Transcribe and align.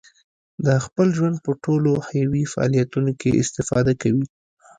د 0.65 0.67
خپل 0.85 1.07
ژوند 1.17 1.37
په 1.45 1.51
ټولو 1.63 1.91
حیوي 2.09 2.43
فعالیتونو 2.53 3.11
کې 3.19 3.37
استفاده 3.43 3.93
کوي. 4.01 4.25